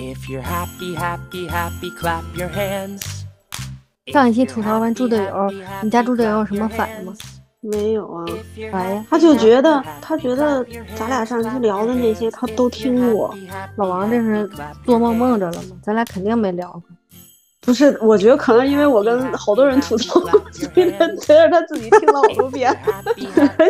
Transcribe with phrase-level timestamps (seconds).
[0.00, 3.02] If you're happy, happy, happy, clap your hands.
[4.10, 7.12] 上一期吐槽完猪队友，你家猪队友有什么反应吗？
[7.60, 8.24] 没有啊，
[8.72, 9.04] 啥呀？
[9.10, 10.64] 他就觉得他觉得
[10.96, 13.34] 咱俩上期聊的那些他都听过。
[13.76, 14.48] 老王这是
[14.86, 15.76] 做梦梦着了吗？
[15.82, 16.82] 咱俩肯定没聊过。
[17.60, 20.18] 不是，我觉得可能因为我跟好多人吐槽，
[20.50, 22.74] 所以他觉得他自己听了好多遍。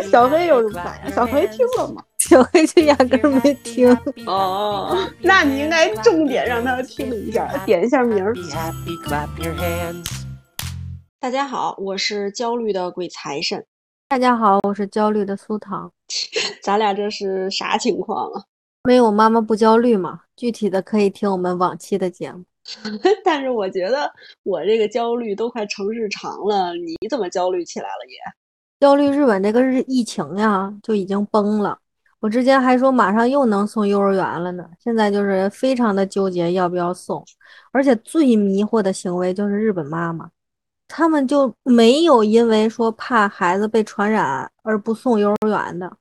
[0.09, 1.13] 小黑有什么反应？
[1.13, 2.01] 小黑听了吗？
[2.21, 3.91] 小黑就压根儿没听。
[4.27, 8.31] 哦，那你应该重点让他听一下，点一下名儿。
[8.35, 10.05] Happy, clap your hands.
[11.19, 13.65] 大家好，我是焦虑的鬼财神。
[14.07, 15.91] 大家好，我是焦虑的苏糖。
[16.61, 18.43] 咱俩这是啥情况啊？
[18.83, 20.21] 没有妈妈不焦虑嘛？
[20.35, 22.43] 具体的可以听我们往期的节目。
[23.25, 24.11] 但是我觉得
[24.43, 28.17] 我这个焦虑都快成日常了，你怎么焦虑起来了也？
[28.79, 31.79] 焦虑日本这个日疫情呀，就已经崩了。
[32.21, 37.25] 我之前还说马上又能送幼儿园了呢，现在就是非常的纠结要不要送，
[37.71, 40.29] 而且最迷惑的行为就是日本妈妈，
[40.87, 45.91] 他们就没有因为说怕孩子被传染而不送幼儿园的，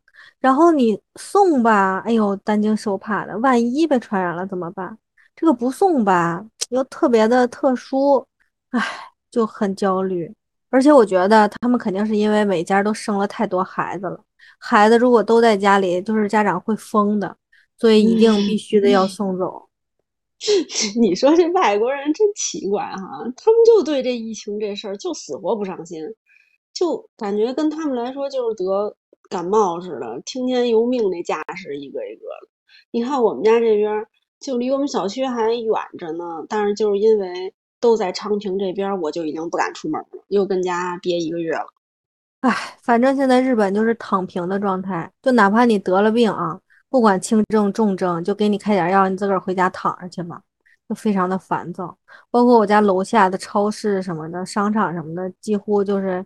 [0.40, 4.96] 然后你送吧，哎呦担惊受怕的，万一被传染了怎么办？
[5.34, 8.22] 这个不送吧，又特别的特殊，
[8.72, 8.80] 唉，
[9.30, 10.30] 就很焦虑。
[10.68, 14.20] 而且我觉得他们肯定是因为每家都生了太多孩子了，
[14.58, 17.36] 孩子如果都在家里，就是家长会疯的，
[17.78, 19.68] 所以一定必须的要送走。
[20.98, 22.96] 你说这外国人真奇怪哈，
[23.36, 26.02] 他们就对这疫情这事儿就死活不上心，
[26.72, 28.96] 就感觉跟他们来说就是得
[29.28, 32.48] 感冒似的，听天由命那架势一个一个的。
[32.90, 34.06] 你看我们家这边
[34.40, 41.66] 就离我们小区还远着呢，但是就是因为都在昌平这边，我就已经不敢出门了，又跟家憋一个月了。
[42.40, 50.40] 唉，反正现在日本就是躺平的状态，就哪怕你得了病啊，不管轻症重症，就给你开点药，你自个儿回家躺着去吧，
[50.88, 51.94] 就非常的烦躁。
[52.30, 56.24] 包括我家楼下的超市什么的、商场什么的，几乎就是，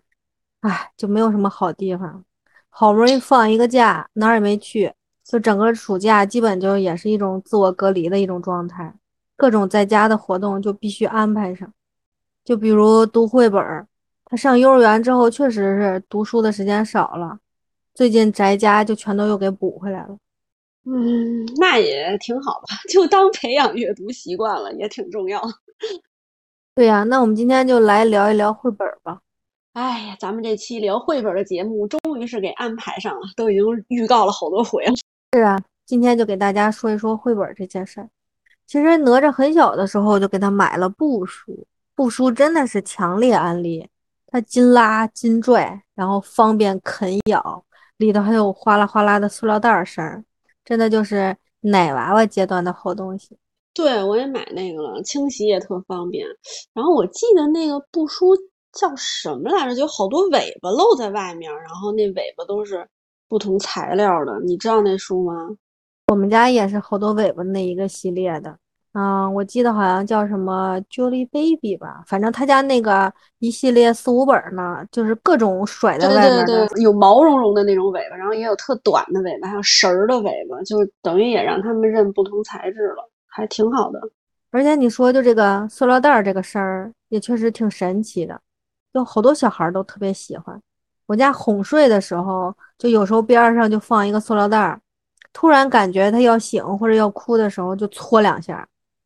[0.61, 2.25] 唉，就没有什么好地方。
[2.71, 4.93] 好不容易放一个假，哪儿也没去，
[5.25, 8.95] 就整个暑假基本就也是一种自我隔离的一种状态，
[9.37, 11.73] 各种在家的活动就必须安排上，
[12.45, 13.89] 就比如读绘本儿。
[14.25, 17.39] 他上幼儿园之后，确实是读书的时间少了，
[17.95, 20.17] 最近宅家就全都又给补回来了。
[20.87, 25.41] 嗯，那也挺好吧， 就当培养阅读习惯了，也挺重要。
[26.75, 29.21] 对呀，那我们今天就来聊一聊绘本儿吧。
[29.75, 34.95] 哎呀，咱们这期聊绘本的节目终于是给安排上了，都已经预告了好多回了。
[35.33, 38.09] 是啊，今天就给大家说一说绘本儿这件事儿。
[38.67, 43.89] 其实哪吒很小的时候就给他买了布书，布书真的是强烈安利，
[44.35, 47.65] 它筋拉筋拽，然后方便啃咬，
[47.99, 50.25] 里头还有哗啦哗啦的塑料袋声儿，
[50.65, 53.39] 真的就是奶娃娃阶段的好东西。
[53.73, 56.27] 对，我也买那个了，清洗也特方便。
[56.73, 58.37] 然后我记得那个布书
[58.73, 59.77] 叫什么来着？
[59.77, 62.85] 就好多尾巴露在外面，然后那尾巴都是
[63.29, 64.41] 不同材料的。
[64.41, 65.33] 你知道那书吗？
[66.09, 68.59] 我们家也是好多尾巴那一个系列的，
[68.95, 76.47] 嗯，我记得好像叫什么 Julie Baby 吧，反正他家那个一系列四五本儿呢，就是各种甩在对外面的。
[76.47, 84.01] 对对，有毛茸茸的那种尾巴，然后也有特短的尾巴，还有绳儿的尾巴，就等于也让他们认不同材质了，还挺好的。
[84.53, 88.41] 而且你说就这个塑料袋儿这个事儿，也确实挺神奇的，
[88.93, 90.57] 有好多小孩儿都特别喜欢。
[91.07, 94.81] 我家哄睡的时候，就有时候边儿上就放一个塑料袋儿，
[95.33, 98.65] 突然感觉他要醒或者要哭的时候，就搓两下，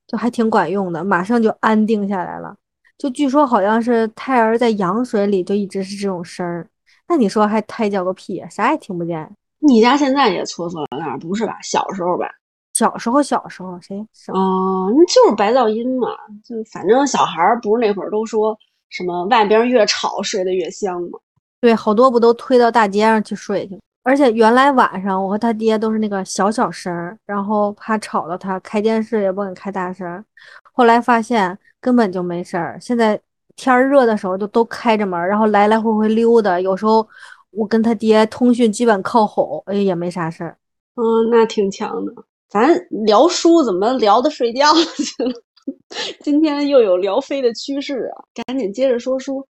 [0.08, 2.56] 就还挺管用的，马上就安定下来了。
[2.96, 6.66] 就据说好像是胎儿在羊水里就一直是这种声儿，
[7.06, 9.30] 那你说还胎教个屁，啥也听不见。
[9.60, 11.56] 你家现在也搓塑料袋儿不是吧？
[11.62, 12.26] 小时候吧？
[12.74, 13.98] 小时候小时候谁
[14.28, 16.08] 哦，那就是白噪音嘛，
[16.44, 18.56] 就反正小孩儿不是那会儿都说
[18.88, 21.18] 什么外边越吵睡得越香嘛。
[21.60, 23.78] 对，好多不都推到大街上去睡去？
[24.08, 30.24] 而且原来晚上我和他爹都是那个小小声儿，然后怕吵到他，开电视也不敢开大声。
[30.72, 33.20] 后来发现根本就没事儿，现在
[33.54, 36.58] 天儿热的时候就都开着门儿，然后来来回回溜达。
[36.58, 37.06] 有时候
[37.50, 40.56] 我跟他爹通讯基本靠吼，哎也没啥事儿。
[40.94, 42.12] 嗯，那挺强的。
[42.48, 45.32] 咱聊书怎么聊的睡觉去了？
[46.24, 48.24] 今天又有聊飞的趋势啊！
[48.46, 49.46] 赶紧接着说书。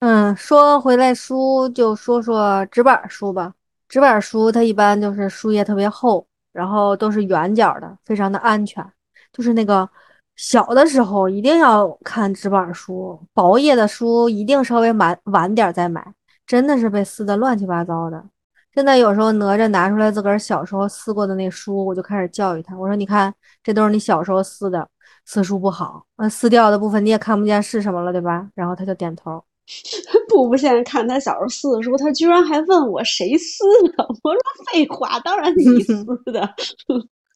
[0.00, 3.54] 嗯，说回来书就说说纸板书吧。
[3.92, 8.82] 纸板书它一般就是书页特别厚，然后都是圆角的，非常的安全。
[9.30, 9.86] 就是那个
[10.34, 16.02] 小的时候一定要看纸板书，薄页的书一定稍微晚晚点再买，
[16.46, 18.24] 真的是被撕的乱七八糟的。
[18.72, 23.30] 现在有时候哪吒拿出来自个儿小时候撕过的那书，我就开始教育他，我说你看，
[23.62, 24.88] 这都是你小时候撕的，
[25.26, 28.48] 撕书不好，那撕掉的部分你也看不见是什么了，对吧？
[28.54, 29.44] 然后他就点头。
[30.28, 33.64] 布布现在看他小时候撕的书，他居然还问我谁撕
[33.96, 34.04] 的。
[34.22, 34.40] 我说
[34.72, 36.54] 废话，当然你撕 的。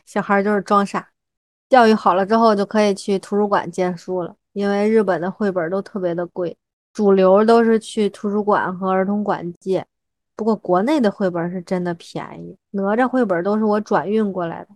[0.04, 1.08] 小孩就是装傻。
[1.68, 6.56] 教育好了之后，就可以去图书馆借书了，因为日本的绘本都特别的贵，
[6.92, 9.84] 主流都是去图书馆和儿童馆借。
[10.36, 14.68] 不过国内的绘本是真的便宜，哪吒绘本都是我转运过来的。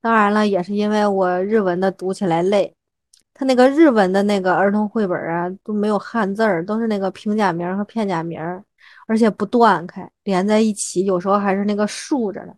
[0.00, 2.74] 当然了，也是因为我日文的读起来累。
[3.34, 8.40] 他那个日文的那个儿童绘本啊，都没有汉字儿，都是那个平假名和片假名，
[9.06, 12.54] 而且不断开，连在一起，有时候还是那个竖着的，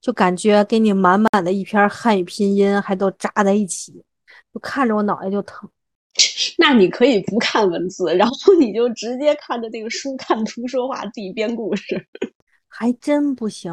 [0.00, 4.04] 就感觉给你满满的一篇汉语拼音还都扎在一起，
[4.52, 5.68] 就看着我脑袋就疼。
[6.58, 12.06] 那你可以不看文字，然后你就直接看着那个书看图说话，自己编故事，
[12.68, 13.72] 还真不行。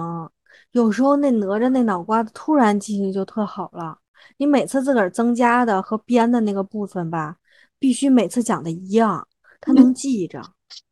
[0.71, 3.97] 有时候那哪吒那脑瓜子突然记性就特好了。
[4.37, 7.37] 你每次自个儿增加的和编的那个部分吧，
[7.79, 9.27] 必须每次讲的一样，
[9.59, 10.41] 他能记着。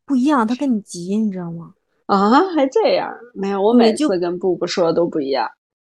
[0.06, 1.74] 不一样，他跟你急，你知道吗？
[2.07, 3.10] 啊，还这样？
[3.33, 5.50] 没有，我每次跟布布说的都不一样。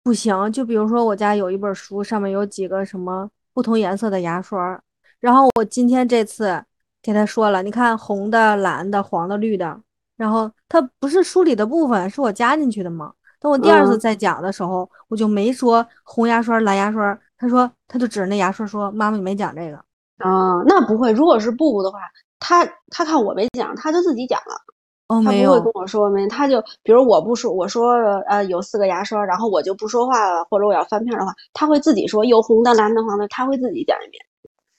[0.03, 4.79] 不行，就比如说我家有一本书，上面有几个什么不同颜色的牙刷，
[5.21, 6.63] 然后我今天这次
[7.01, 9.81] 给他说了，你看红的、蓝的、黄的、绿的，
[10.17, 13.13] 然后它不是书里的部分，是我加进去的吗？
[13.43, 17.19] 等我第二次再讲的时候，我就没说红牙刷、蓝牙刷。
[17.37, 19.77] 他说，他就指着那牙刷说：“妈妈，你没讲这个
[20.19, 20.63] 啊？
[20.65, 21.11] 那不会。
[21.11, 21.99] 如果是布布的话，
[22.39, 24.55] 他他看我没讲，他就自己讲了。
[25.09, 26.29] 哦，没有，他不会跟我说没。
[26.29, 27.95] 他就比如我不说，我说
[28.29, 34.25] 呃有四个牙刷，然后我就不说话了，或者我要翻篇的话，他会自己说有红的、蓝的、黄的，他会自己讲一遍。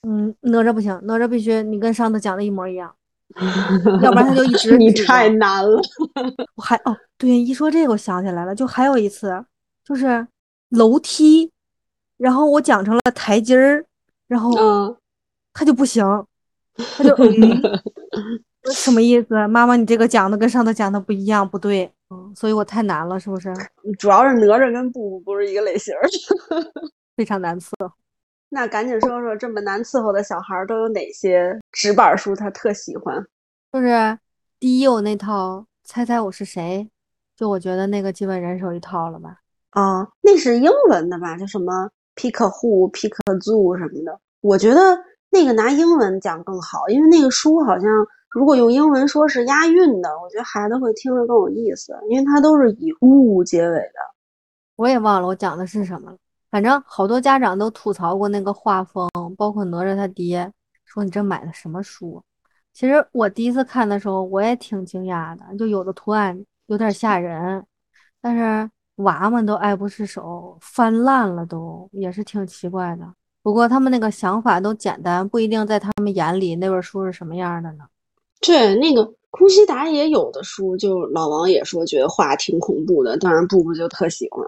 [0.08, 2.96] 嗯，哪吒不行，哪吒必须你跟上次讲的一模一样，
[4.02, 5.82] 要不然他就一直你太难了。
[6.56, 9.46] 我还哦。”对，一说这个，我想起来了，就还有一次，
[9.86, 10.28] 就是
[10.70, 11.50] 楼梯，
[12.18, 13.86] 然后我讲成了台阶儿，
[14.28, 14.98] 然后
[15.54, 16.04] 他就不行，
[16.98, 17.62] 他就嗯，
[18.74, 19.48] 什么意思？
[19.48, 23.54] 妈妈，你这个讲的跟上次讲的不一样，不对，嗯，所以我太难了，是不是？
[23.98, 25.94] 主要是哪吒跟布布不是一个类型，
[27.16, 27.90] 非常难伺候。
[28.54, 32.36] 那赶紧说说，这么难伺候的小孩都有哪些纸板书？
[32.36, 33.26] 他特喜欢，
[33.72, 34.16] 就是
[34.60, 36.88] 第一我那套，猜猜我是谁。
[37.36, 39.40] 就我觉得那个基本人手一套了吧？
[39.72, 41.36] 啊，那是英文的吧？
[41.36, 43.10] 就什么 pick who pick
[43.40, 44.20] zoo 什么的。
[44.42, 44.80] 我觉得
[45.32, 47.90] 那个拿英文讲更好，因为那个书好像
[48.30, 53.96] 如果用英文说是押韵的，我觉得孩子会听着更有意思，因为它都是以物结尾的。
[54.76, 56.18] 我也忘了我讲的是什么了，
[56.54, 60.54] 反正好多家长都吐槽过那个画风，包括哪吒他爹
[60.86, 62.22] 说你这买的什么书？
[62.72, 66.46] 其实我第一次看的时候我也挺惊讶的，就有的图案。
[66.68, 67.66] 有点吓人，
[68.22, 73.14] 但是娃们都爱不释手，翻烂了都，也是挺奇怪的。
[73.42, 77.86] 不过他们那个想法都简单，不一定在他们眼里那本书是什么样的呢？
[78.42, 84.48] 对，那个宫西达也有的书，就老王也说觉得画挺恐怖的，当然布布就特喜欢。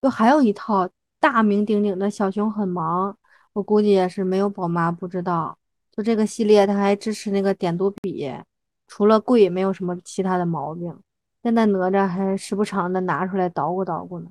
[0.00, 0.88] 就还有一套
[1.20, 3.12] 大名鼎鼎的《小熊很忙》，
[3.52, 5.56] 我估计也是没有宝妈不知道。
[5.92, 8.32] 就这个系列，它还支持那个点读笔，
[8.88, 10.96] 除了贵，没有什么其他的毛病。
[11.42, 14.26] 现在哪吒还时不常的拿出来捣鼓捣鼓呢。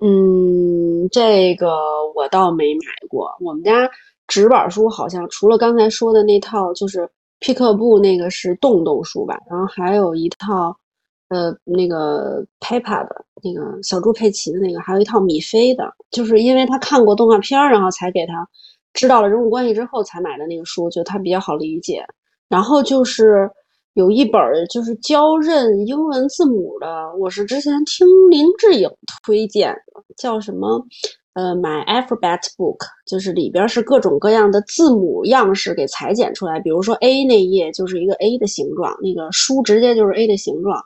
[0.00, 1.68] 嗯，这个
[2.14, 3.30] 我倒没买过。
[3.40, 3.88] 我们家
[4.26, 10.76] 纸板书好像除了刚才说的那套，就是皮克布那个是洞洞书吧，然后还有一套，
[11.28, 18.48] 呃，那个 Peppa 的那个小猪佩奇的那个，还有一套米菲的，就是因为他看过动画片，然后才给他
[18.92, 22.04] 知道了人物关系之后才买的那个书，就他比较好理解。
[22.48, 23.50] 然后就是。
[23.94, 28.90] 有一本就是教认英文字母的，我是之前听林志颖
[29.24, 29.72] 推荐，
[30.16, 30.84] 叫什么？
[31.34, 40.82] 呃，My Alphabet Book，就是里边是各种各样的字母样式给裁剪出来，比如说 A 那页就是一个 A 的形状，那个书直接就是 A 的形状，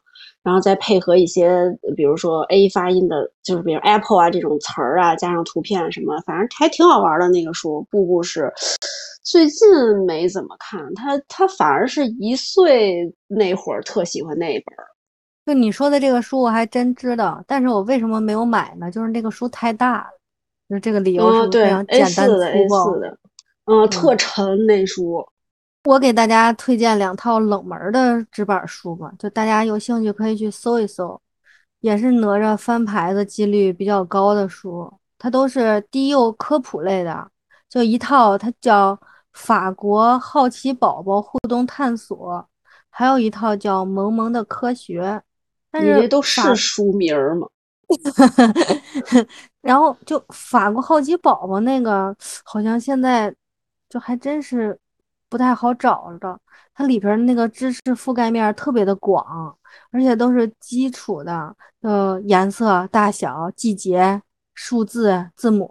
[0.49, 1.61] 然后再配合一些，
[1.95, 8.51] 比如说 A 发音的，就是比如 Apple 啊这种词儿啊，加上图片什么，反正还挺好玩的那个书，步步是。
[9.23, 9.69] 最近
[10.07, 14.75] 没怎么看他，他反而是一岁那会儿特喜欢那本。
[15.45, 18.91] 就你说的这个书，我还真知道，但是我为什么没有买呢？
[18.91, 20.11] 就是那个书太大了，
[20.71, 23.19] 就这个理由是非常简单粗暴的。
[23.67, 25.23] 嗯，特沉那书。
[25.89, 31.19] 我给大家推荐两套冷门的纸板书吧，就大家有兴趣可以去搜一搜，
[31.81, 37.31] 也是哪吒翻牌的几率比较高的书，它都是低幼科普类的，
[37.71, 38.99] 就一套，它叫。
[39.35, 42.45] 法国好奇宝宝互动探索，
[42.91, 45.01] 还有一套叫《萌萌的科学》，
[45.71, 47.47] 但是都是书名吗？
[49.63, 53.33] 然后就法国好奇宝宝那个，好像现在
[53.89, 54.77] 就还真是
[55.29, 56.39] 不太好找着。
[56.75, 59.57] 它里边那个知识覆盖面特别的广，
[59.91, 64.23] 而且都是基础的，呃，颜色、大小、季节、
[64.55, 65.69] 数字、字母，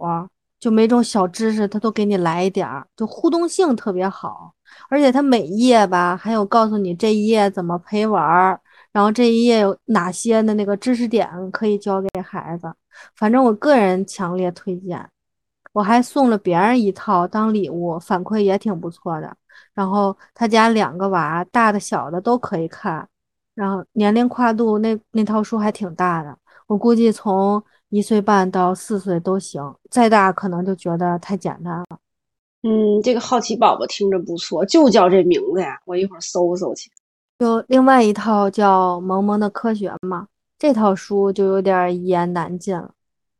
[0.59, 4.53] 就每种小知识它都给你来一点儿，就互动性特别好。
[4.89, 8.59] 而且它每一页吧，还有告诉你这一页怎么陪玩。
[8.91, 12.73] 然后这一页有哪些的那个知识点可以教给孩子？
[13.15, 15.07] 反正我个人强烈推荐。
[15.73, 19.37] 我还送了别人一套当礼物，反馈也挺不错的。
[19.73, 23.07] 然后他家两个娃，大的小的都可以看。
[23.55, 26.37] 然后年龄跨度那那套书还挺大的，
[26.67, 31.85] 我估计从一岁半到四岁都行，再大可能就觉得太简单了。
[32.63, 36.91] 嗯，这个好奇宝宝听着不错，就叫这名字呀，我一会儿搜搜去。
[37.39, 42.91] 就另外一套叫《萌萌的科学》嘛，这套书就有点一言难尽了。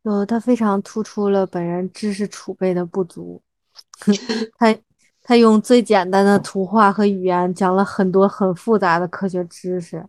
[0.03, 3.41] 就它非常突出了本人知识储备的不足。
[4.57, 4.73] 他
[5.27, 10.01] 他用最简单的图画和语言讲了很多很复杂的科学知识，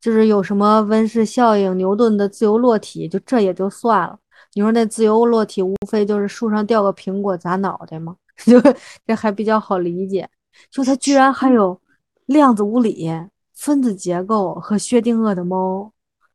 [0.00, 4.18] 就是有什么温室效应、牛顿的自由落体，就这也就算了。
[4.54, 8.16] 你说那自由落体无非就是树上掉个苹果砸脑袋吗？
[8.44, 8.60] 就
[9.06, 10.28] 这还比较好理解。
[10.72, 11.80] 就他居然还有
[12.26, 13.08] 量子物理。
[13.56, 15.88] 分子结构和薛定谔的猫，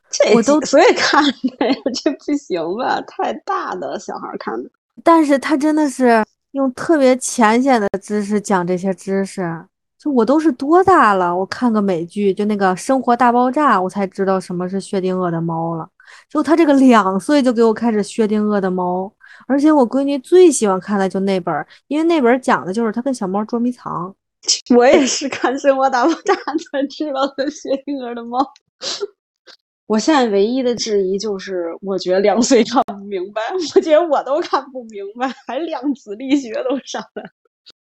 [0.10, 3.02] 这我都所以看的呀，这不行吧？
[3.02, 4.70] 太大的小孩看的。
[5.04, 9.66] 但是他真的是用特别浅显的知识讲这些知识，
[9.98, 11.36] 就我都是多大了？
[11.36, 15.88] 我看个美剧，就那个《生活大爆炸》，我才知道什么是薛定谔的猫了。
[16.28, 19.12] 就他这个两岁就给我开始薛定谔的猫，
[19.48, 21.54] 而且我闺女最喜欢看的就那本，
[21.88, 24.16] 因为那本讲的就是他跟小猫捉迷藏。
[24.76, 26.34] 我也是看《生活大爆炸》
[26.72, 28.40] 才知道的薛定谔的猫。
[29.90, 33.42] 我现在唯一的质疑就是，我觉得两岁看不明白，
[33.74, 37.30] 我觉得我都看不明白，还量子力学都上来了。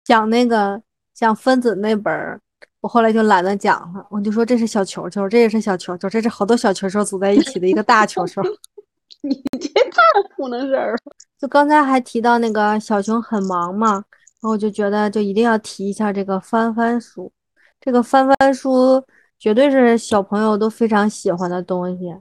[0.04, 0.78] 讲那个
[1.14, 2.38] 讲分子那本儿，
[2.82, 8.42] 我后来就懒得讲了，我就说这是小球球，这也是小球球，这是好多小球球组在一起的一个大球球。
[9.24, 10.02] 你这太
[10.36, 10.98] 糊弄事儿了。
[11.38, 13.92] 就刚才还提到那个小熊很忙嘛。
[13.94, 17.32] 然后我就觉得，就一定要提一下这个翻翻书，
[17.80, 19.02] 这个翻翻书
[19.38, 22.14] 绝对是小朋友都非常喜欢的东西。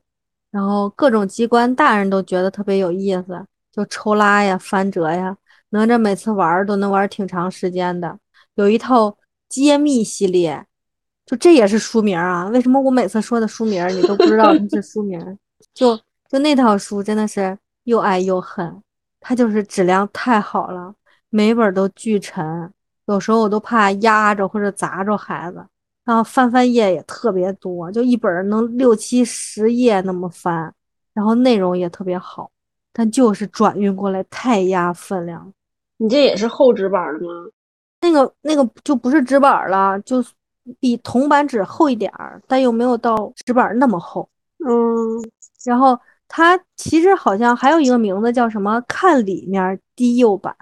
[0.52, 5.36] 然后各种机关，大人都觉得特别有意思，就抽拉呀、翻折呀，
[5.70, 8.20] 哪吒每次玩都能玩挺长时间的。
[8.56, 9.18] 有一套
[9.50, 10.64] 揭秘系列，
[11.26, 12.48] 就这也是书名啊？
[12.50, 15.20] 为什么我每次说的书名你都不知道它是书名？
[15.74, 18.82] 就就那套书真的是又爱又恨，
[19.20, 20.94] 它就是质量太好了。
[21.30, 22.72] 每本都巨沉，
[23.08, 25.66] 有时候我都怕压着或者砸着孩子。
[26.06, 30.74] 然后翻翻页也特别多，就一本能六七十页那么翻，
[31.14, 32.52] 然后内容也特别好，
[32.92, 35.54] 但就是转运过来太压分量。
[35.98, 37.50] 你这也是厚纸板的吗？
[38.02, 40.22] 那个那个就不是纸板了，就
[40.80, 44.28] 比铜版纸厚一点儿，但又没有到纸板那么厚。
[44.66, 44.70] 嗯，
[45.64, 48.82] 然后它其实好像还有一个名字叫什么？
[48.88, 50.54] 看里面低幼版。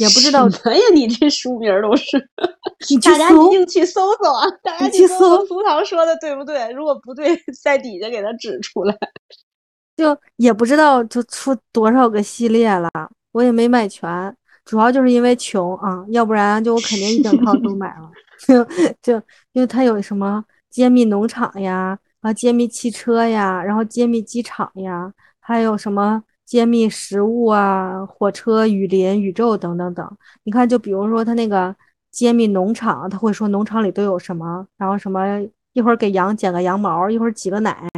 [0.00, 2.18] 也不知道什么呀，你这书名都是，
[3.04, 4.46] 大家一定去搜搜啊！
[4.62, 6.70] 大家去搜苏糖说的对不对？
[6.72, 8.96] 如果不对，在底下给他指出来。
[9.98, 12.90] 就也不知道就出多少个系列了，
[13.32, 18.10] 我也没买全，主要就是因为穷啊，要不然就我肯定一整套都买了。
[18.48, 18.64] 就
[19.02, 26.22] 就因为他有什么揭秘农场呀，啊揭秘汽车呀，然后揭秘机场呀，还有什么？
[26.50, 30.18] 揭秘食物啊，火车、雨林、宇宙等等等。
[30.42, 31.72] 你看，就比如说他那个
[32.10, 35.24] 揭秘农场，他会说农场里都有什么，然后什么
[35.74, 37.88] 一会儿给羊剪个羊毛，一会儿挤个奶，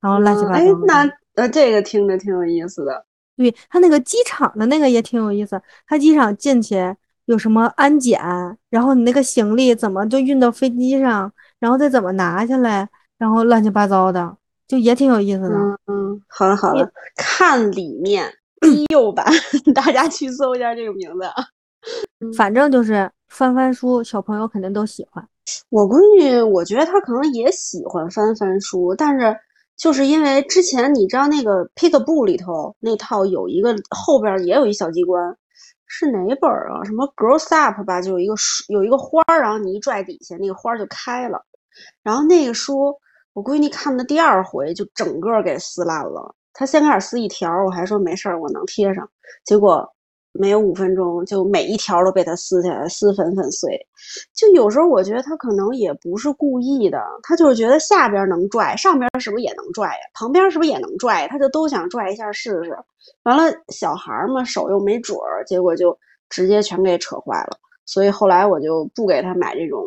[0.00, 0.54] 然后乱七八糟。
[0.54, 3.04] 哎，那呃，这个听着挺有意思的。
[3.36, 5.60] 对他那个机场的那个也挺有意思。
[5.86, 8.18] 他机场进去有什么安检，
[8.70, 12.88] 然后你那个行李怎么就运到飞机上，然后再怎么拿下来，
[13.18, 14.38] 然后乱七八糟的。
[14.70, 15.56] 就也挺有意思的，
[15.88, 19.26] 嗯，好了好了，看里面 低幼版，
[19.74, 21.34] 大家去搜一下这个名字啊。
[22.36, 25.26] 反正就是翻翻书，小朋友肯定都喜欢。
[25.70, 29.36] 我闺女，我觉得她可能也喜欢翻翻书，但是
[29.76, 35.36] 就是因为之前你知道那个 Pickbook 里头那套有一个后边也有一小机关，
[35.88, 36.84] 是哪本啊？
[36.84, 41.44] 什么 Grows Up 吧，就有一个书，有一个花儿，然后你一拽底下，那个花就开了，
[42.04, 42.94] 然后那个书。
[43.32, 46.34] 我闺女看的第二回就整个给撕烂了。
[46.52, 49.08] 她先开始撕一条，我还说没事儿，我能贴上。
[49.44, 49.88] 结果
[50.32, 53.70] 没有五分钟，就每一条都被她撕下来，撕粉粉碎。
[54.34, 60.00] 就有时候我觉得她可能也不是故意的，她就是觉得下边能拽，上边是不是也能拽呀？
[60.14, 61.26] 旁边是不是也能拽？
[61.28, 62.76] 她就都想拽一下试试。
[63.22, 65.96] 完了，小孩嘛，手又没准儿，结果就
[66.28, 67.58] 直接全给扯坏了。
[67.86, 69.84] 所以后来我就不给他买这种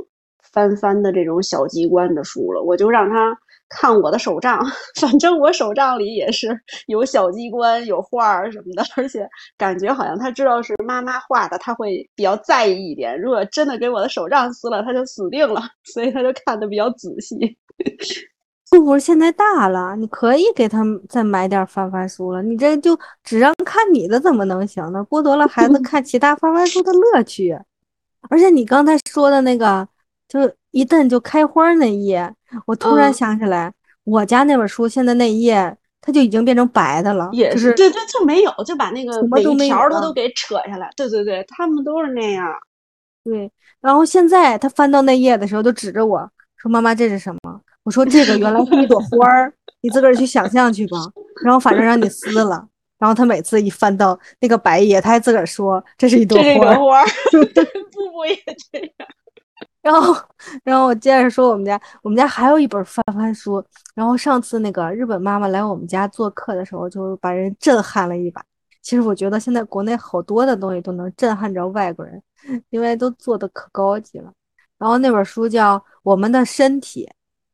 [0.54, 3.38] 翻翻的这种小机关的书了，我就让他。
[3.76, 4.64] 看我的手账，
[5.02, 6.56] 反正我手账里也是
[6.86, 13.20] 有小机关、有画儿什么的，而且感觉好像他知道是妈妈画的，他会比较在意一点。
[13.20, 15.60] 如果真的给我的手账撕了，他就死定了，
[15.92, 17.58] 所以他就看的比较仔细。
[18.70, 22.44] 不不，现在大了，你可以给他再买点翻翻书了。
[22.44, 25.04] 你这就只让看你的，怎么能行呢？
[25.10, 27.58] 剥夺了孩子 看其他翻翻书的乐趣。
[28.30, 29.88] 而且你刚才说的那个，
[30.28, 32.34] 就一瞪就开花那一页。
[32.66, 33.72] 我突然想起来，
[34.04, 37.30] 我家那本书现在那一页，它就已经变成白的了。
[37.32, 40.90] 也是，对对，就没有，就把那个每一条它都给扯下来。
[40.96, 42.46] 对对对，他们都是那样。
[43.24, 43.50] 对，
[43.80, 50.98] 然后现在他翻到那页的时候，就指着我说：“妈妈，这是什么？”我说：“这个原来是一朵花儿，你自个儿去想象去吧。”
[51.44, 52.68] 然后反正让你撕了。
[53.00, 58.36] 然后他每次一翻到那个白页，他还自个儿说：“这是一朵花。” 花，布布也
[58.72, 59.08] 这样。
[59.84, 60.16] 然后，
[60.64, 63.64] 然后我接着说，我们家我们家还有一本翻翻书。
[63.94, 68.42] 然后上次那个日本妈妈来我们家做客的时候，就把人震撼了一把。
[68.82, 72.22] 其实我觉得现在国内好多的东西都能震撼着外国人，
[72.70, 74.32] 因为都做的可高级了。
[74.78, 77.06] 然后那本书叫《我们的身体》，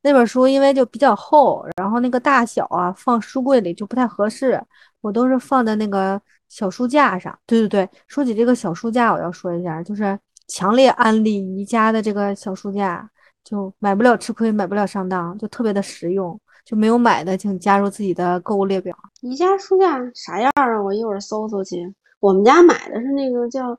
[0.04, 4.64] 那本书因为就比较厚，然后那个大小啊放书柜里就不太合适，
[5.02, 7.38] 我都是放在那个小书架上。
[7.48, 10.18] 对对对，说起这个小书架，我要说一下，就是。
[10.50, 13.10] 强烈安利宜家的这个小书架，
[13.44, 16.38] 就买不了吃亏，买不了上当，就特别的实用。
[16.66, 18.96] 就没有买的，请加入自己的购物列表。
[19.22, 20.84] 宜家书架啥样啊？
[20.84, 21.78] 我一会儿搜搜去。
[22.20, 23.76] 我们家买的是那个叫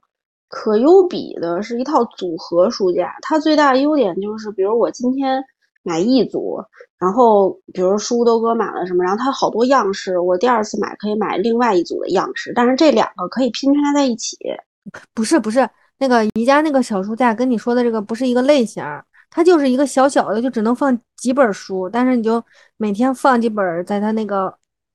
[0.49, 3.15] 可优比的，是一套组合书架。
[3.23, 5.41] 它最大的优点就是，比如我今天
[5.85, 6.59] 买一组，
[6.99, 14.37] 然后比如书都搁满了什么，然后它好多样式，我第二次买可以买另外一组的样式，但是这两个可以拼插在一起。
[15.15, 15.69] 不是不是。
[16.01, 18.83] 那个宜家那个小书架跟你说的这个不是一个类型，
[19.31, 22.43] 它就是一个小小的，就只能放几本书，但是你就
[22.79, 24.53] 每天放几本，在它那个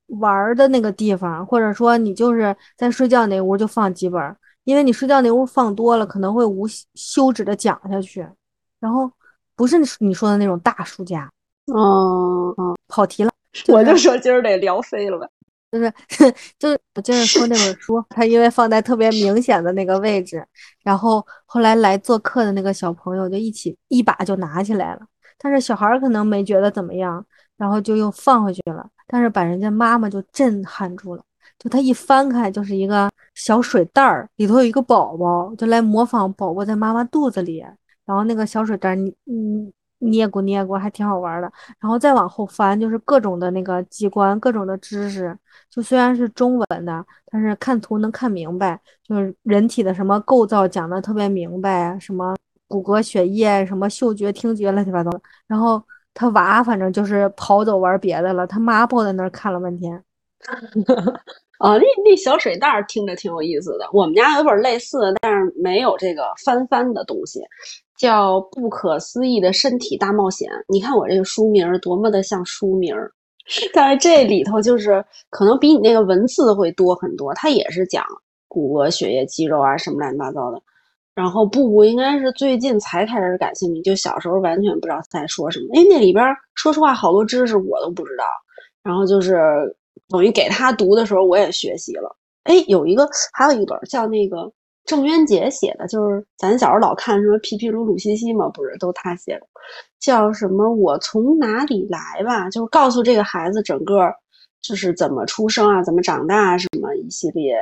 [0.07, 8.27] 玩的那个地方，或者说你就是在睡觉那屋就放几本，因为你睡觉那屋放多了可能会无休止的讲下去，
[8.79, 9.09] 然后
[9.55, 11.29] 不是你说的那种大书架。
[11.67, 13.31] 哦哦，跑题了，
[13.69, 15.27] 我就说今儿得聊飞了吧。
[15.75, 15.93] 就是
[16.57, 20.45] 就是我接着说那本书，它因为放在特别明显的那个位置，
[20.83, 25.01] 然后后来来做客的那个小朋友就一起一把就拿起来了，
[25.37, 27.23] 但是小孩可能没觉得怎么样，
[27.57, 31.23] 然后就又放回去了，但是把人家妈妈就震撼住了，
[31.59, 37.59] 就他一翻开就是一个小水袋儿，里头有一个宝宝，就来模仿宝宝在妈妈肚子里，
[38.05, 39.73] 然后那个小水袋你嗯。
[39.99, 41.51] 捏过捏过，还挺好玩的。
[41.79, 45.37] 然后再往后翻，就是各种的那个机关，各种的知识。
[45.69, 48.79] 就虽然是中文的，但是看图能看明白。
[49.03, 52.35] 就是人体的什么构造讲的特别明白，什么
[52.67, 55.09] 骨骼、血液、什么嗅觉、听觉，乱七八糟。
[55.47, 55.81] 然后
[56.13, 60.03] 他娃反正就是跑走玩别的了，他妈抱在那儿看了半天。
[61.65, 63.89] 啊，那那小水袋听着挺有意思的。
[63.91, 67.41] 我们家有本类似的，但是没有这个翻翻的东西。
[67.97, 72.93] 叫《不可思议的身体大冒险》，你看我这个书名多么的像书名，
[73.73, 77.33] 但是这里头就是可能比你那个文字会多很多。
[77.35, 78.03] 它也是讲
[78.49, 80.61] 骨骼、血液、肌肉啊什么乱七八糟的。
[81.15, 85.67] 然后布布应该是最近才开始感兴趣，就小时候完全不知道在说什么。
[85.73, 88.25] 因为那里边说实话好多知识我都不知道。
[88.83, 89.37] 然后就是
[90.09, 92.15] 等于给他读的时候，我也学习了。
[92.43, 94.51] 哎，有一个还有一本叫那个。
[94.85, 99.47] 郑渊洁写的，就是咱小时候老看什么皮皮鲁鲁西西嘛，不是都他写的，
[99.99, 104.13] 叫什么我从哪里来吧，就是告诉这个孩子整个
[104.61, 107.55] 就是怎么出生啊，怎么长大什么一系列。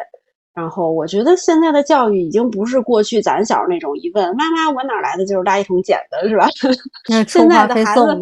[0.53, 6.47] 然后我觉得现在的教育已经不是过去咱小时候那种一问妈妈我哪来的就是垃圾桶捡的，是吧？
[7.27, 8.19] 现在的孩子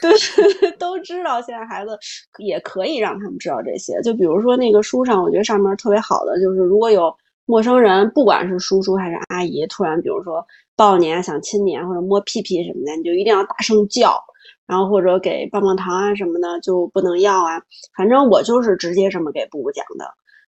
[0.00, 1.98] 对 都知道，现在孩子
[2.38, 4.00] 也可以让他们知道这些。
[4.02, 7.14] 就比如说那个书上，我觉得上面特别好的就是如果有。
[7.46, 10.42] 陌生人，不管是叔叔还是阿姨，突然比如说
[10.76, 14.18] 抱你啊，想亲你啊，或者摸屁屁什么的，你就一定要大声叫，
[14.66, 17.60] 然后或者给棒棒糖啊什么的就不能要啊。
[17.94, 20.06] 反正我就是直接这么给布布讲的，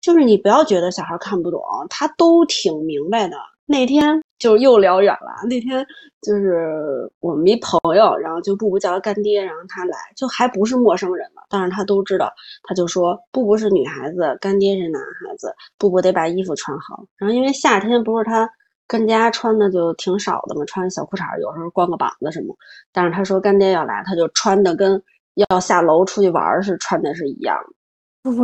[0.02, 3.38] 就是你不要觉得小孩看不懂，他都挺明白的。
[3.70, 5.46] 那天就又聊远了。
[5.50, 5.86] 那天
[6.22, 12.32] 就是我们一朋友，然后就布布叫他干爹，然后他来，就还不是陌生人嘛，但是他都知道，
[12.64, 17.04] 他就说布布是女孩子，干爹是男孩子，布布得把衣服穿好。
[17.18, 18.50] 然后因为夏天不是他
[18.88, 22.56] 跟家穿的就挺少的嘛，穿小裤衩，有时候光个膀子什么。
[22.94, 25.04] 但是他说干爹要来，他就穿的跟
[25.50, 27.74] 要下楼出去玩是穿的是一样的。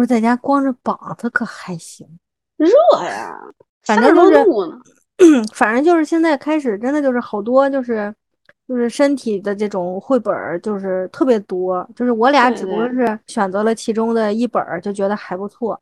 [0.06, 2.08] 在家光着膀子可还行，
[2.58, 2.70] 热
[3.04, 3.38] 呀，
[3.84, 4.46] 反正就是。
[5.54, 8.14] 反正就是现在开始，真的就是好多就是
[8.68, 11.88] 就是身体的这种绘本儿，就是特别多。
[11.96, 15.80] 就是我俩只不过是选择了其中的一本儿，就觉得还不错。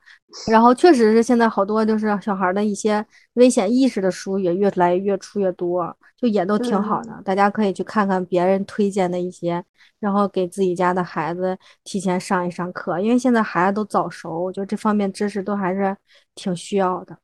[0.50, 7.22] 然后确实是现在好多就是小孩的一些危险意识的书也越来越出越多，就也都挺好的。
[7.24, 9.64] 大家可以去看看别人推荐的一些，
[10.00, 15.96] 然后给自己家的孩子提前上一上课，因为现在孩子都早熟，我觉得这方面知识都还是
[16.34, 17.16] 挺需要的。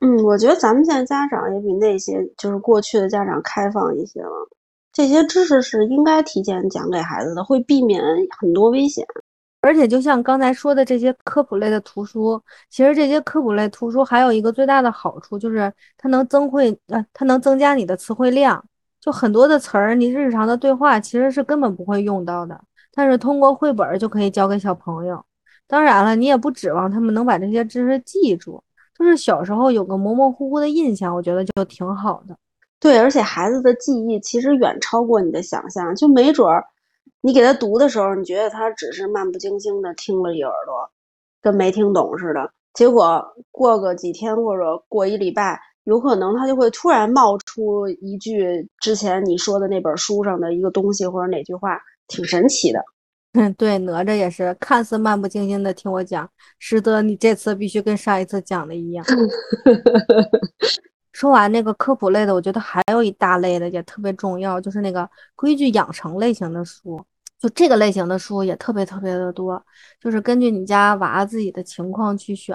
[0.00, 4.48] 嗯，我觉得咱们现在家长也比那些就是过去的家长开放一些了。
[4.96, 8.02] 这些知识是应该提前讲给孩子的，会避免
[8.40, 9.04] 很多危险。
[9.60, 18.64] 而且，就像刚才说的这些科普类的图书，其实这些科普类图书还有一个最大的好处，就是它能增会呃，它能增加你的词汇量。
[18.98, 22.58] 就很多的词儿，你日常的对话其实是根本不会用到的，
[22.94, 25.22] 但是通过绘本就可以教给小朋友。
[25.66, 28.64] 当然了，你也不指望他们能把这些知识记住。
[28.98, 32.34] 就是小时候有个模模糊糊的印象，我觉得就挺好的。
[32.78, 36.64] 对，而且孩子的记忆其实远超过你的想象，就没准儿
[37.22, 40.90] 你给他读的时候，你觉得他只是漫不经心的听了一耳朵，
[41.42, 42.52] 跟没听懂似的。
[42.74, 52.84] 结果过个几天或者过一礼拜，有可能他就会突然冒出一句之前你说的那本书上的一个东西或者哪句话，挺神奇的。
[53.32, 59.04] 嗯，对，哪吒也是看似漫不经心的听我讲，实则你这次必须跟上一次讲的一样。
[61.16, 67.02] 说完那个科普类的，我觉得还有一大类的也特别重要，就是那个规矩养成类型的书。
[67.38, 69.64] 就这个类型的书也特别特别的多，
[69.98, 72.54] 就是根据你家娃自己的情况去选，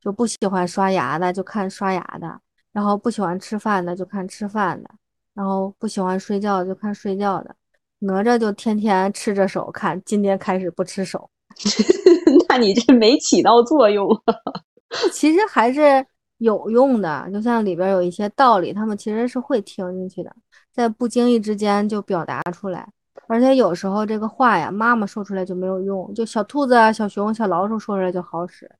[0.00, 2.40] 就不喜欢刷牙的就看刷牙的，
[2.72, 4.90] 然后不喜欢吃饭的就看吃饭的，
[5.32, 7.54] 然后不喜欢睡觉就看睡觉的。
[8.00, 11.30] 哪吒就天天吃着手看，今天开始不吃手，
[12.50, 14.08] 那你这没起到作用。
[15.12, 16.04] 其实还是
[16.38, 20.34] 有用的，就像里边有一些道理，他们其实是会听进去的，
[20.72, 22.88] 在不经意之间就表达出来。
[23.28, 28.70] 而且有时候这个话呀，妈妈说出来就没有用，就小兔子啊、小熊、小老鼠说出来就好使。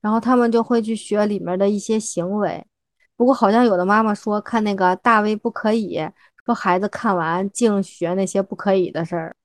[0.00, 2.64] 然后他们就会去学里面的一些行为。
[3.16, 6.00] 不过好像有的妈妈说看那个大卫不可以。
[6.46, 9.36] 说孩子看完净学那些不可以的事儿，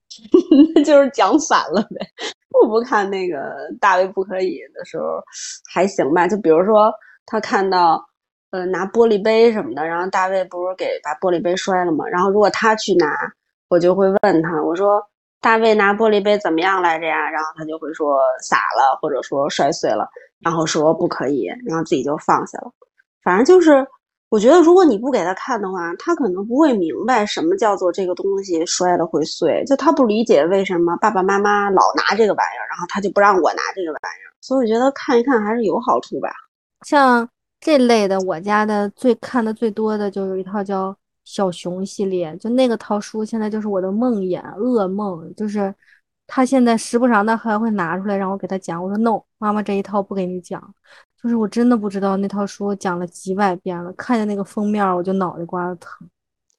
[0.74, 2.08] 那 就是讲反了呗。
[2.48, 5.22] 不不看那个大卫不可以的时候
[5.70, 6.90] 还行吧，就比如说
[7.26, 8.04] 他看到
[8.50, 13.16] 呃拿玻璃杯什么的，然后大卫不是给把玻璃杯摔了嘛，然后如果他去拿，
[13.68, 15.02] 我就会问他，我说
[15.40, 17.30] 大卫拿玻璃杯怎么样来着呀？
[17.30, 20.08] 然后他就会说洒了，或者说摔碎了，
[20.40, 22.70] 然后说不可以，然后自己就放下了。
[23.22, 23.86] 反正就是。
[24.30, 34.34] 我觉得，如果你不给他看的话，他可能不会明白什么叫做这个东西摔了会碎，就他不理解为什么爸爸妈妈老拿这个玩意儿，然后他就不让我拿这个玩意儿。
[34.40, 36.30] 所以我觉得看一看还是有好处吧。
[36.84, 37.28] 像
[37.60, 40.92] 这类的，我家的最看的最多的就有一套叫
[41.24, 45.74] 《小熊》系列，就那个套书现在就是我的梦魇、噩梦，就是
[46.26, 48.82] 他现在时不常的还会拿出来让我给他讲。
[48.82, 50.74] 我说 no，妈妈这一套不给你讲。
[51.22, 56.06] 就是我真的不知道那套书讲了几百遍了，看见那个封面我就脑袋瓜子疼。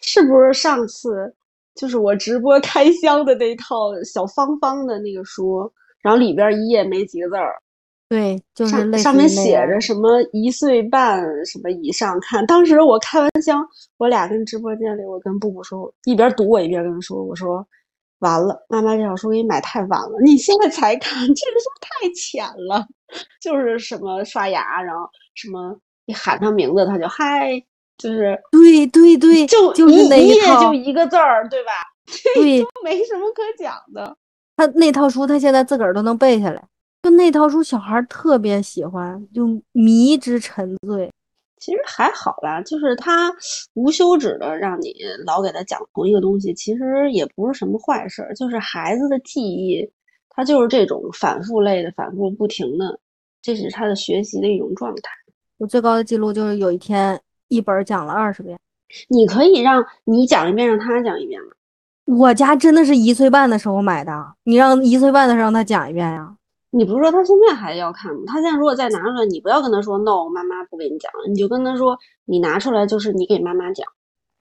[0.01, 1.35] 是不是上次
[1.75, 7.61] 就是我直播开箱的那套小方方的那个书，然后里边一页没几个字儿？
[8.07, 12.45] 对，就是上面写着什么一岁半什么以上看。
[12.45, 13.55] 当时我开玩笑，
[13.97, 17.65] 我俩跟直播间里，我跟布布说，一边读我一边跟他说，我说
[18.19, 22.85] 完了，妈妈这小书给你买太晚了，你现在才看， 这个书太浅了。
[23.39, 27.51] 就是什么刷牙，然后什么你喊他名字他就嗨，
[27.97, 31.71] 就是对对对，就就是那一页就一个字儿，对吧？
[32.33, 34.15] 对， 没什么可讲的。
[34.57, 36.63] 他那套书他现在自个儿都能背下来，
[37.05, 41.07] 就那套书小孩特别喜欢，就迷之沉醉。
[41.59, 43.31] 其实还好啦，就是他
[43.75, 44.91] 无休止的让你
[45.23, 48.27] 老给他讲同一个东西，其实也不是什么坏事。
[48.35, 49.87] 就是孩子的记忆，
[50.31, 52.99] 他就是这种反复类的，反复不停的。
[53.39, 55.11] 这是他的学习的一种状态。
[55.59, 58.57] 我最高的记录就是有一天一本讲了二十遍。
[59.09, 61.49] 你可以让你讲一遍，让他讲一遍吗？
[62.05, 66.35] 我家真的是一岁半的时候买的，你让一岁半的时候让他讲一遍呀？
[66.75, 68.23] 你不是说他现在还要看吗？
[68.27, 73.87] 他现在如果再拿出来，你不要跟他说 no，妈妈不给你讲，你就跟他说你拿出来就是你给妈妈讲。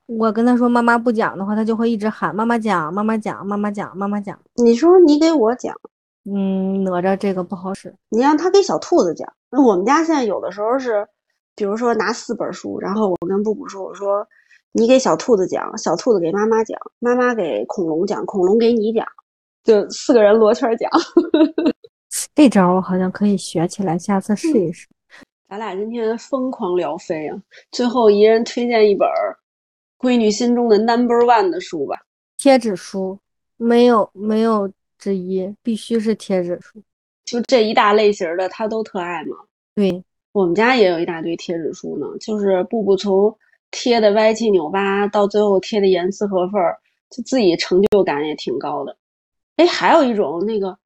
[0.07, 4.37] 我跟他说妈妈不讲的话，他就会一直喊妈妈讲，妈妈讲，妈妈讲，妈妈讲。
[4.57, 5.73] 你说你给我讲，
[6.25, 7.94] 嗯，哪吒这个不好使。
[8.09, 9.33] 你让他给小兔子讲。
[9.49, 11.07] 那我们家现在有的时候是，
[11.55, 14.27] 比如说拿四本书，然后我跟布布说，我说
[14.73, 19.07] 你给小兔子讲，小兔子给妈妈讲，妈妈给恐龙讲，恐龙给你讲，
[19.62, 20.90] 就四个人罗圈讲。
[22.35, 24.87] 这招我好像可以学起来，下次试一试。
[25.48, 27.42] 咱俩今天疯狂聊飞啊！
[27.72, 29.09] 最后一人推荐一本
[29.98, 32.00] 闺女心中的 number one 的书吧。
[32.37, 33.18] 贴纸书
[33.57, 36.81] 没有没有之一，必须是贴纸书。
[37.24, 39.37] 就这一大类型的，他都特爱嘛。
[39.74, 43.37] 对我们家也有一大堆贴纸书呢，就是步步从
[43.70, 46.61] 贴的歪七扭八到最后贴的严丝合缝，
[47.11, 48.96] 就自己成就感也挺高的。
[49.57, 50.77] 哎，还有一种那个。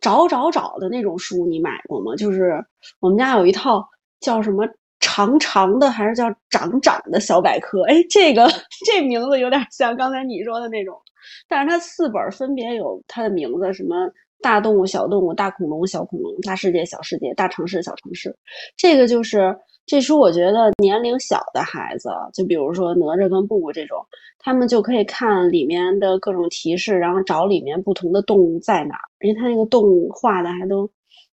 [0.00, 2.14] 找找找的那种书，你买过吗？
[2.16, 2.64] 就是
[3.00, 3.86] 我们家有一套
[4.20, 4.66] 叫什么
[5.00, 7.82] 长长的，还是叫长长的小百科？
[7.84, 8.48] 哎，这个
[8.86, 10.96] 这名字有点像刚才你说的那种，
[11.48, 18.36] 但是它四本分别有它的名字，什么大动物、小动物、大恐龙、小恐龙、大世界、小世界、大城市、小城市。
[18.76, 19.56] 这个就是
[19.88, 23.98] 这书，我觉得年龄小的孩子，就比如说哪吒跟布布这种，
[24.38, 29.08] 他们就可以看里面的各种提示，然后找里面不同的动物在哪儿。
[29.20, 30.86] 因为他那个动物画的还都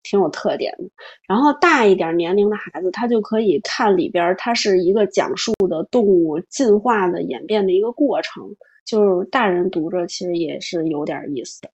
[0.04, 0.86] 挺有特点的，
[1.28, 8.42] 然后大一点年龄的孩子，他就可以看里边，它是一个讲述的动物进化的演变的一个过程，
[8.86, 11.70] 就是大人读着其实也是有点意思的。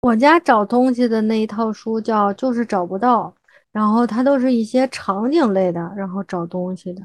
[0.00, 3.32] 我家找东西的那一套书叫《就是找不到》，
[3.72, 7.02] 然后它都是一些场景类的，然后找东西的，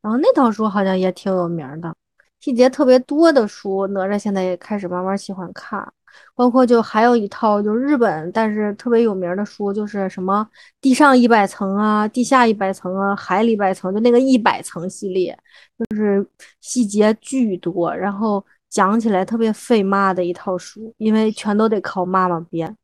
[0.00, 1.94] 然后那套书好像也挺有名的，
[2.40, 5.92] 细节特别多的书，哪吒现在也开始慢慢喜欢看。
[6.34, 10.48] 包括就还有一套就日本，但是特别有名的书，就是什么
[10.80, 15.38] 地上一百层啊，地下一百层啊，海里一百层，就那个一百层系列，
[15.78, 16.26] 就是
[16.62, 22.74] 细节巨多，然后讲起来特别费妈的一套书，因为全都得靠妈妈编。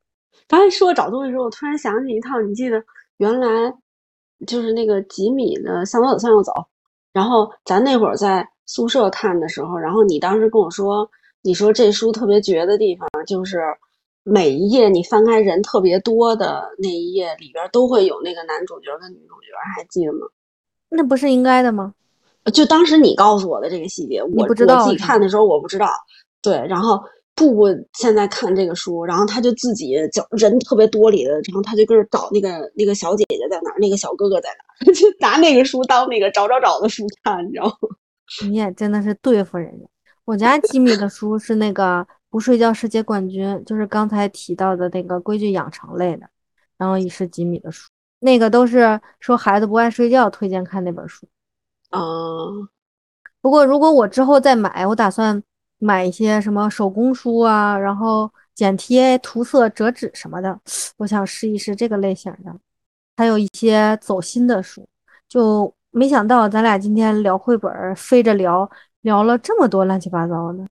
[0.47, 2.85] 刚才说找东西的时候，我突然想起一套，你记得
[3.17, 3.75] 原来
[4.47, 6.53] 就是那个吉米的《向左走，向右走》，
[7.13, 11.11] 然后咱那会儿在宿舍看的时候，然后你当时跟我说。
[11.45, 13.59] 你说这书特别绝的地方，就是
[14.23, 20.21] 每一页你翻开人特别多的那一页里边都会有那个男主角跟女主角，还记得吗？
[20.89, 21.93] 那不是应该的吗？
[22.55, 24.85] 就当时你告诉我的这个细节，我不知道。
[24.85, 25.89] 我自己看的时候我不知道。
[26.41, 27.03] 对，然后
[27.35, 37.89] 布布现在看这个书，然后他就自己叫人特别多里的，然后他就跟着找那个那个小姐姐在哪儿，那个小哥哥在哪儿， 就拿那个书当那个找找找的书看，你知道吗？
[38.49, 39.87] 你也真的是对付人家。
[40.25, 46.27] 我家吉米的书是那个不睡觉世界冠军，就是刚才提到的那个规矩养成类的，
[46.79, 47.91] 然后也是吉米的书，
[48.21, 51.27] 那个都是说孩子不爱睡觉推荐看那本书。
[51.91, 52.69] 嗯，
[53.41, 55.43] 不过如果我之后再买，我打算
[55.85, 60.59] 买一些什么手工书啊，然后剪贴、涂色、折纸什么的，
[60.97, 62.55] 我想试一试这个类型的，
[63.17, 64.87] 还有一些走心的书，
[65.29, 68.71] 就没想到咱俩今天聊绘本，飞着聊。
[69.03, 70.65] 聊了这么多乱七八糟的，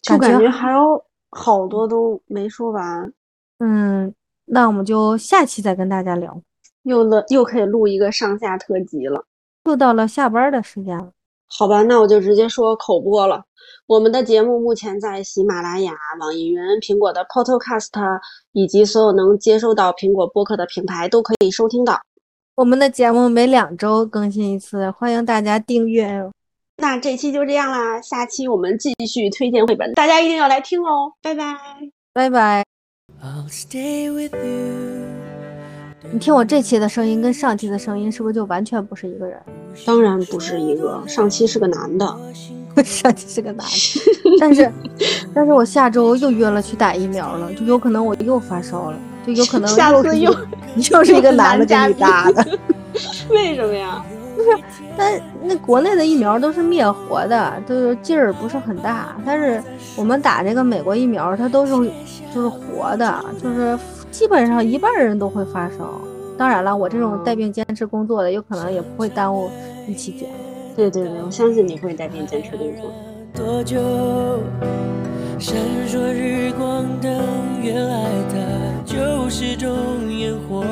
[0.00, 3.12] 就感觉还有好多都没说完。
[3.58, 4.14] 嗯，
[4.44, 6.40] 那我们就下期再跟大家聊，
[6.84, 9.26] 又了又可以录一个上下特辑了。
[9.64, 11.10] 又到了下班的时间了，
[11.56, 13.44] 好吧，那我就直接说口播了。
[13.86, 17.90] 我们的节目目前在喜马拉雅、网易云、苹果的 Podcast
[18.52, 22.00] 以及所有能接收到苹果播客的平台都可以收听到。
[22.56, 26.30] 我们的节目每两周更新一次，欢迎大家订阅。
[26.78, 31.54] 那这期就这样啦，下期我们继续推荐绘本，大家一定要来听哦，拜拜，
[32.12, 32.64] 拜拜。
[36.12, 39.36] 你听我这期的声音跟上期的声音是不是就完全不是一个人？
[39.84, 42.06] 当然不是一个，上期是个男的，
[42.84, 44.72] 上期是个男的，但是
[45.34, 50.32] 但是我下周又约了去打疫苗了，就有可能我又发烧了，就有可能下次又
[50.92, 52.58] 又是一个男的给你打的，
[53.30, 54.04] 为什么呀？
[54.36, 54.48] 不是，
[54.96, 59.16] 但那国内的疫苗都是灭活的，就是劲儿不是很大。
[59.24, 59.62] 但是
[59.96, 61.72] 我们打这个美国疫苗，它都是
[62.34, 63.78] 就是活的，就是
[64.14, 66.00] 基本上一半人都会发烧。
[66.38, 69.50] 当然了，我这种带病坚持工作的，有可能也不会耽误
[69.88, 70.32] 一期节目。
[70.76, 72.92] 对对对，我相信你会带病坚持工作。
[73.34, 73.76] 多久？
[75.40, 75.56] 闪
[75.88, 77.10] 烁日光灯，
[77.60, 78.36] 原来它
[78.86, 79.68] 就是种
[80.10, 80.64] 烟火。